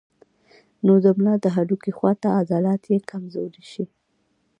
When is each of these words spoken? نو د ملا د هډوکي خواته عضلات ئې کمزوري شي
نو 0.85 0.93
د 1.05 1.05
ملا 1.17 1.35
د 1.43 1.45
هډوکي 1.55 1.91
خواته 1.97 2.27
عضلات 2.39 2.81
ئې 2.91 2.97
کمزوري 3.11 3.63
شي 3.71 3.85